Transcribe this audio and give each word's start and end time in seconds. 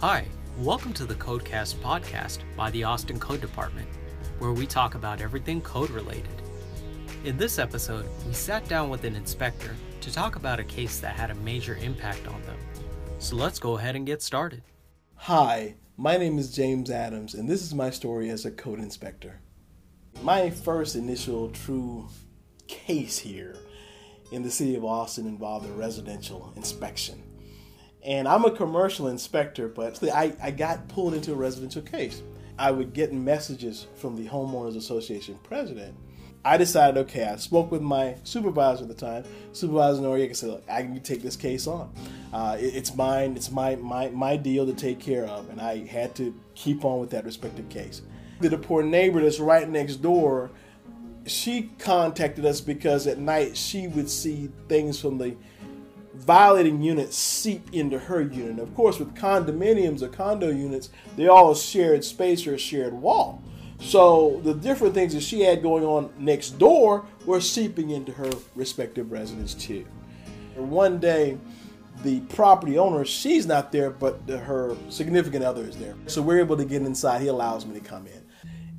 Hi, 0.00 0.24
welcome 0.56 0.94
to 0.94 1.04
the 1.04 1.14
Codecast 1.16 1.74
podcast 1.74 2.38
by 2.56 2.70
the 2.70 2.84
Austin 2.84 3.20
Code 3.20 3.42
Department, 3.42 3.86
where 4.38 4.52
we 4.52 4.66
talk 4.66 4.94
about 4.94 5.20
everything 5.20 5.60
code 5.60 5.90
related. 5.90 6.40
In 7.24 7.36
this 7.36 7.58
episode, 7.58 8.06
we 8.26 8.32
sat 8.32 8.66
down 8.66 8.88
with 8.88 9.04
an 9.04 9.14
inspector 9.14 9.76
to 10.00 10.10
talk 10.10 10.36
about 10.36 10.58
a 10.58 10.64
case 10.64 11.00
that 11.00 11.16
had 11.16 11.30
a 11.30 11.34
major 11.34 11.76
impact 11.82 12.26
on 12.28 12.40
them. 12.44 12.56
So 13.18 13.36
let's 13.36 13.58
go 13.58 13.76
ahead 13.76 13.94
and 13.94 14.06
get 14.06 14.22
started. 14.22 14.62
Hi, 15.16 15.74
my 15.98 16.16
name 16.16 16.38
is 16.38 16.50
James 16.50 16.90
Adams, 16.90 17.34
and 17.34 17.46
this 17.46 17.60
is 17.62 17.74
my 17.74 17.90
story 17.90 18.30
as 18.30 18.46
a 18.46 18.50
code 18.50 18.78
inspector. 18.78 19.42
My 20.22 20.48
first 20.48 20.96
initial 20.96 21.50
true 21.50 22.08
case 22.68 23.18
here 23.18 23.54
in 24.32 24.44
the 24.44 24.50
city 24.50 24.76
of 24.76 24.84
Austin 24.86 25.26
involved 25.26 25.68
a 25.68 25.72
residential 25.74 26.54
inspection. 26.56 27.22
And 28.02 28.26
I'm 28.26 28.44
a 28.44 28.50
commercial 28.50 29.08
inspector, 29.08 29.68
but 29.68 30.02
I, 30.04 30.34
I 30.42 30.50
got 30.50 30.88
pulled 30.88 31.14
into 31.14 31.32
a 31.32 31.36
residential 31.36 31.82
case. 31.82 32.22
I 32.58 32.70
would 32.70 32.92
get 32.92 33.12
messages 33.12 33.86
from 33.96 34.16
the 34.16 34.28
Homeowners 34.28 34.76
Association 34.76 35.38
president. 35.42 35.94
I 36.42 36.56
decided, 36.56 36.96
okay, 37.02 37.24
I 37.24 37.36
spoke 37.36 37.70
with 37.70 37.82
my 37.82 38.16
supervisor 38.24 38.82
at 38.84 38.88
the 38.88 38.94
time, 38.94 39.24
Supervisor 39.52 40.00
Noriega, 40.00 40.34
said, 40.34 40.48
look, 40.48 40.64
I 40.70 40.82
can 40.82 40.98
take 41.00 41.22
this 41.22 41.36
case 41.36 41.66
on. 41.66 41.92
Uh, 42.32 42.56
it, 42.58 42.74
it's 42.74 42.94
mine, 42.94 43.36
it's 43.36 43.50
my, 43.50 43.76
my, 43.76 44.08
my 44.08 44.36
deal 44.38 44.64
to 44.64 44.72
take 44.72 44.98
care 44.98 45.26
of, 45.26 45.50
and 45.50 45.60
I 45.60 45.84
had 45.84 46.14
to 46.14 46.34
keep 46.54 46.84
on 46.86 47.00
with 47.00 47.10
that 47.10 47.26
respective 47.26 47.68
case. 47.68 48.00
The 48.40 48.56
poor 48.56 48.82
neighbor 48.82 49.20
that's 49.20 49.38
right 49.38 49.68
next 49.68 49.96
door, 49.96 50.50
she 51.26 51.70
contacted 51.78 52.46
us 52.46 52.62
because 52.62 53.06
at 53.06 53.18
night 53.18 53.54
she 53.54 53.86
would 53.88 54.08
see 54.08 54.50
things 54.66 54.98
from 54.98 55.18
the 55.18 55.36
violating 56.20 56.82
units 56.82 57.16
seep 57.16 57.72
into 57.72 57.98
her 57.98 58.20
unit. 58.20 58.58
Of 58.58 58.74
course, 58.74 58.98
with 58.98 59.14
condominiums 59.14 60.02
or 60.02 60.08
condo 60.08 60.50
units, 60.50 60.90
they 61.16 61.26
all 61.26 61.54
shared 61.54 62.04
space 62.04 62.46
or 62.46 62.54
a 62.54 62.58
shared 62.58 62.92
wall. 62.92 63.42
So 63.80 64.40
the 64.44 64.54
different 64.54 64.94
things 64.94 65.14
that 65.14 65.22
she 65.22 65.40
had 65.40 65.62
going 65.62 65.84
on 65.84 66.12
next 66.18 66.58
door 66.58 67.06
were 67.24 67.40
seeping 67.40 67.90
into 67.90 68.12
her 68.12 68.30
respective 68.54 69.10
residence 69.10 69.54
too. 69.54 69.86
One 70.54 70.98
day, 70.98 71.38
the 72.02 72.20
property 72.20 72.78
owner, 72.78 73.04
she's 73.04 73.46
not 73.46 73.72
there, 73.72 73.90
but 73.90 74.20
her 74.28 74.76
significant 74.90 75.44
other 75.44 75.64
is 75.64 75.76
there. 75.76 75.94
So 76.06 76.20
we're 76.20 76.40
able 76.40 76.56
to 76.58 76.64
get 76.64 76.82
inside. 76.82 77.22
He 77.22 77.28
allows 77.28 77.64
me 77.64 77.78
to 77.78 77.84
come 77.84 78.06
in. 78.06 78.22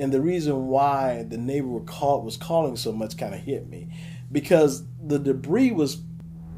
And 0.00 0.12
the 0.12 0.20
reason 0.20 0.66
why 0.66 1.24
the 1.28 1.38
neighbor 1.38 1.68
was 1.68 2.36
calling 2.36 2.76
so 2.76 2.92
much 2.92 3.16
kind 3.16 3.34
of 3.34 3.40
hit 3.40 3.68
me 3.68 3.88
because 4.30 4.84
the 5.04 5.18
debris 5.18 5.72
was 5.72 6.02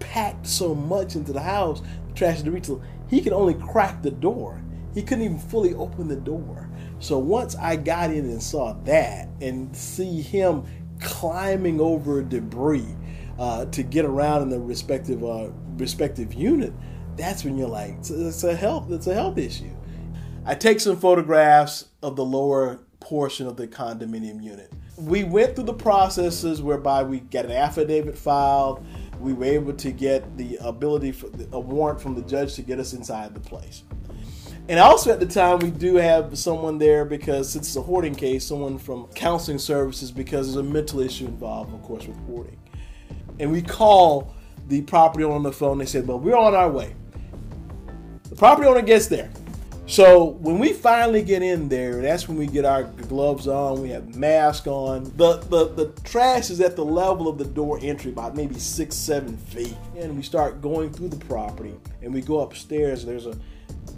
packed 0.01 0.47
so 0.47 0.75
much 0.75 1.15
into 1.15 1.33
the 1.33 1.41
house, 1.41 1.81
the 2.09 2.15
trash 2.15 2.43
till 2.43 2.83
he 3.09 3.21
could 3.21 3.33
only 3.33 3.55
crack 3.55 4.03
the 4.03 4.11
door. 4.11 4.61
He 4.95 5.03
couldn't 5.03 5.25
even 5.25 5.39
fully 5.39 5.75
open 5.75 6.09
the 6.09 6.17
door. 6.17 6.69
So 6.99 7.19
once 7.19 7.55
I 7.57 7.77
got 7.77 8.11
in 8.11 8.25
and 8.25 8.43
saw 8.43 8.73
that 8.85 9.29
and 9.41 9.75
see 9.75 10.21
him 10.21 10.65
climbing 11.01 11.81
over 11.81 12.23
debris 12.23 12.97
uh, 13.39 13.67
to 13.67 13.83
get 13.83 14.05
around 14.05 14.43
in 14.43 14.49
the 14.51 14.61
respective 14.61 15.25
uh, 15.25 15.51
respective 15.77 16.35
unit, 16.35 16.73
that's 17.17 17.45
when 17.45 17.57
you're 17.57 17.69
like, 17.69 17.93
it's, 17.99 18.11
it's 18.11 18.45
a 18.45 18.55
health, 18.55 18.91
it's 18.91 19.07
a 19.07 19.15
health 19.15 19.39
issue. 19.39 19.71
I 20.45 20.55
take 20.55 20.81
some 20.81 20.97
photographs 20.97 21.87
of 22.03 22.17
the 22.17 22.25
lower 22.25 22.81
portion 23.01 23.47
of 23.47 23.57
the 23.57 23.67
condominium 23.67 24.43
unit. 24.43 24.73
We 24.97 25.25
went 25.25 25.55
through 25.55 25.65
the 25.65 25.75
processes 25.75 26.63
whereby 26.63 27.03
we 27.03 27.21
got 27.21 27.47
an 27.47 27.53
affidavit 27.53 28.17
filed, 28.17 28.85
we 29.21 29.33
were 29.33 29.45
able 29.45 29.73
to 29.75 29.93
get 29.93 30.37
the 30.37 30.57
ability 30.57 31.13
for 31.13 31.29
a 31.53 31.61
warrant 31.61 32.01
from 32.01 32.15
the 32.15 32.23
judge 32.23 32.55
to 32.55 32.63
get 32.63 32.79
us 32.79 32.93
inside 32.93 33.35
the 33.35 33.41
place. 33.41 33.85
And 34.69 34.79
also 34.79 35.11
at 35.13 35.21
the 35.21 35.27
time, 35.27 35.59
we 35.59 35.71
do 35.71 35.97
have 35.97 36.39
someone 36.39 36.79
there 36.79 37.05
because 37.05 37.51
since 37.51 37.67
it's 37.67 37.77
a 37.77 37.83
hoarding 37.83 38.15
case, 38.15 38.47
someone 38.47 38.79
from 38.79 39.09
counseling 39.15 39.59
services 39.59 40.11
because 40.13 40.47
there's 40.47 40.65
a 40.65 40.69
mental 40.69 41.01
issue 41.01 41.27
involved, 41.27 41.75
of 41.75 41.83
course, 41.83 42.07
with 42.07 42.17
hoarding. 42.27 42.57
And 43.39 43.51
we 43.51 43.63
call 43.63 44.35
the 44.69 44.83
property 44.83 45.25
owner 45.25 45.35
on 45.35 45.43
the 45.43 45.53
phone. 45.53 45.79
They 45.79 45.87
said, 45.87 46.07
"Well, 46.07 46.21
we're 46.21 46.37
on 46.37 46.55
our 46.55 46.71
way." 46.71 46.95
The 48.29 48.37
property 48.37 48.69
owner 48.69 48.83
gets 48.83 49.09
there. 49.09 49.31
So 49.91 50.25
when 50.25 50.61
we 50.61 50.73
finally 50.73 51.21
get 51.21 51.43
in 51.43 51.69
there, 51.69 52.01
that's 52.01 52.29
when 52.29 52.39
we 52.39 52.47
get 52.47 52.65
our 52.65 52.85
gloves 52.85 53.49
on. 53.49 53.83
We 53.83 53.89
have 53.89 54.15
masks 54.15 54.69
on. 54.69 55.03
The, 55.17 55.39
the 55.39 55.65
the 55.67 55.87
trash 56.05 56.49
is 56.51 56.61
at 56.61 56.77
the 56.77 56.85
level 56.85 57.27
of 57.27 57.39
the 57.39 57.45
door 57.45 57.81
entry, 57.83 58.13
about 58.13 58.37
maybe 58.37 58.57
six 58.61 58.95
seven 58.95 59.37
feet, 59.37 59.77
and 59.97 60.17
we 60.17 60.23
start 60.23 60.63
going 60.63 60.93
through 60.93 61.09
the 61.09 61.25
property. 61.25 61.75
And 62.03 62.15
we 62.15 62.21
go 62.21 62.39
upstairs. 62.39 63.05
There's 63.05 63.27
a 63.27 63.37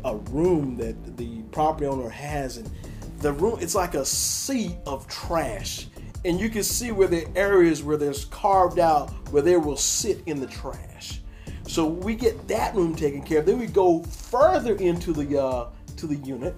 a 0.02 0.16
room 0.16 0.78
that 0.78 1.18
the 1.18 1.42
property 1.52 1.84
owner 1.84 2.08
has, 2.08 2.56
and 2.56 2.70
the 3.18 3.34
room 3.34 3.58
it's 3.60 3.74
like 3.74 3.92
a 3.92 4.06
sea 4.06 4.74
of 4.86 5.06
trash. 5.08 5.88
And 6.24 6.40
you 6.40 6.48
can 6.48 6.62
see 6.62 6.90
where 6.90 7.08
the 7.08 7.28
areas 7.36 7.82
where 7.82 7.98
there's 7.98 8.24
carved 8.24 8.78
out 8.78 9.10
where 9.30 9.42
they 9.42 9.58
will 9.58 9.76
sit 9.76 10.22
in 10.24 10.40
the 10.40 10.46
trash. 10.46 11.20
So 11.66 11.86
we 11.86 12.14
get 12.14 12.48
that 12.48 12.74
room 12.74 12.94
taken 12.94 13.22
care 13.22 13.38
of. 13.40 13.46
Then 13.46 13.58
we 13.58 13.66
go 13.66 14.02
further 14.02 14.74
into 14.76 15.12
the 15.12 15.40
uh, 15.40 15.68
to 16.02 16.06
the 16.08 16.16
unit, 16.16 16.54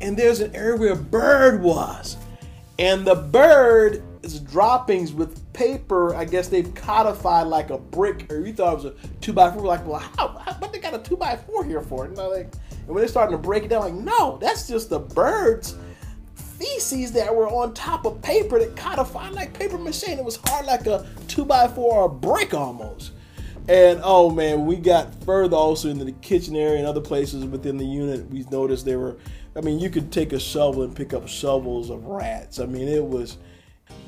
and 0.00 0.16
there's 0.16 0.40
an 0.40 0.54
area 0.54 0.76
where 0.76 0.92
a 0.92 0.96
bird 0.96 1.62
was. 1.62 2.16
And 2.78 3.04
the 3.06 3.14
bird 3.14 4.02
is 4.22 4.40
droppings 4.40 5.12
with 5.12 5.52
paper. 5.52 6.14
I 6.14 6.24
guess 6.24 6.48
they've 6.48 6.72
codified 6.74 7.48
like 7.48 7.70
a 7.70 7.78
brick, 7.78 8.30
or 8.32 8.40
you 8.40 8.52
thought 8.52 8.72
it 8.72 8.76
was 8.76 8.84
a 8.86 8.94
two 9.20 9.32
by 9.32 9.50
four. 9.50 9.62
Like, 9.62 9.86
well, 9.86 9.98
how, 9.98 10.28
what 10.58 10.72
they 10.72 10.78
got 10.78 10.94
a 10.94 10.98
two 10.98 11.16
by 11.16 11.36
four 11.36 11.64
here 11.64 11.82
for? 11.82 12.08
Know, 12.08 12.30
like, 12.30 12.54
and 12.70 12.88
when 12.88 12.98
they're 12.98 13.08
starting 13.08 13.36
to 13.36 13.42
break 13.42 13.64
it 13.64 13.68
down, 13.68 13.82
like, 13.82 13.94
no, 13.94 14.38
that's 14.40 14.66
just 14.68 14.90
the 14.90 15.00
birds 15.00 15.76
feces 16.34 17.12
that 17.12 17.32
were 17.34 17.48
on 17.48 17.72
top 17.72 18.04
of 18.04 18.20
paper 18.20 18.58
that 18.58 18.74
codified 18.74 19.32
like 19.32 19.56
paper 19.56 19.78
mache. 19.78 20.08
It 20.08 20.24
was 20.24 20.40
hard 20.46 20.66
like 20.66 20.86
a 20.86 21.06
two 21.28 21.44
by 21.44 21.68
four 21.68 21.98
or 21.98 22.06
a 22.06 22.08
brick 22.08 22.52
almost. 22.54 23.12
And 23.68 24.00
oh 24.02 24.30
man, 24.30 24.64
we 24.64 24.76
got 24.76 25.14
further 25.24 25.56
also 25.56 25.90
into 25.90 26.04
the 26.04 26.12
kitchen 26.12 26.56
area 26.56 26.78
and 26.78 26.86
other 26.86 27.02
places 27.02 27.44
within 27.44 27.76
the 27.76 27.84
unit. 27.84 28.26
We 28.30 28.44
noticed 28.50 28.86
there 28.86 28.98
were, 28.98 29.18
I 29.54 29.60
mean, 29.60 29.78
you 29.78 29.90
could 29.90 30.10
take 30.10 30.32
a 30.32 30.40
shovel 30.40 30.84
and 30.84 30.96
pick 30.96 31.12
up 31.12 31.28
shovels 31.28 31.90
of 31.90 32.06
rats. 32.06 32.60
I 32.60 32.64
mean, 32.64 32.88
it 32.88 33.04
was, 33.04 33.36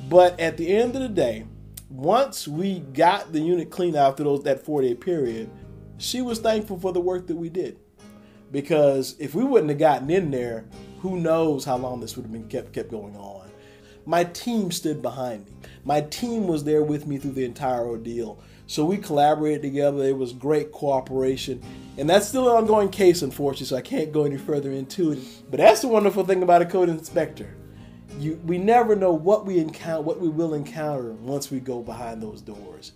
but 0.08 0.40
at 0.40 0.56
the 0.56 0.74
end 0.74 0.96
of 0.96 1.02
the 1.02 1.10
day, 1.10 1.44
once 1.90 2.48
we 2.48 2.80
got 2.80 3.32
the 3.32 3.40
unit 3.40 3.68
cleaned 3.68 3.96
through 4.16 4.24
those, 4.24 4.42
that 4.44 4.64
four 4.64 4.80
day 4.80 4.94
period, 4.94 5.50
she 5.98 6.22
was 6.22 6.38
thankful 6.38 6.78
for 6.78 6.92
the 6.94 7.00
work 7.00 7.26
that 7.26 7.36
we 7.36 7.50
did. 7.50 7.78
Because 8.50 9.14
if 9.18 9.34
we 9.34 9.44
wouldn't 9.44 9.68
have 9.68 9.78
gotten 9.78 10.08
in 10.10 10.30
there, 10.30 10.64
who 11.00 11.20
knows 11.20 11.66
how 11.66 11.76
long 11.76 12.00
this 12.00 12.16
would 12.16 12.22
have 12.22 12.32
been 12.32 12.48
kept 12.48 12.72
kept 12.72 12.90
going 12.90 13.14
on. 13.16 13.49
My 14.10 14.24
team 14.24 14.72
stood 14.72 15.02
behind 15.02 15.46
me. 15.46 15.52
My 15.84 16.00
team 16.00 16.48
was 16.48 16.64
there 16.64 16.82
with 16.82 17.06
me 17.06 17.16
through 17.16 17.34
the 17.34 17.44
entire 17.44 17.86
ordeal. 17.86 18.40
So 18.66 18.84
we 18.84 18.96
collaborated 18.96 19.62
together. 19.62 20.02
It 20.02 20.18
was 20.18 20.32
great 20.32 20.72
cooperation. 20.72 21.62
And 21.96 22.10
that's 22.10 22.26
still 22.26 22.50
an 22.50 22.56
ongoing 22.56 22.88
case, 22.88 23.22
unfortunately, 23.22 23.66
so 23.66 23.76
I 23.76 23.82
can't 23.82 24.10
go 24.10 24.24
any 24.24 24.36
further 24.36 24.72
into 24.72 25.12
it. 25.12 25.20
But 25.48 25.58
that's 25.58 25.82
the 25.82 25.86
wonderful 25.86 26.26
thing 26.26 26.42
about 26.42 26.60
a 26.60 26.66
code 26.66 26.88
inspector. 26.88 27.54
You, 28.18 28.34
we 28.44 28.58
never 28.58 28.96
know 28.96 29.12
what 29.12 29.46
we 29.46 29.58
encounter, 29.58 30.02
what 30.02 30.18
we 30.18 30.28
will 30.28 30.54
encounter 30.54 31.12
once 31.12 31.52
we 31.52 31.60
go 31.60 31.80
behind 31.80 32.20
those 32.20 32.40
doors. 32.40 32.94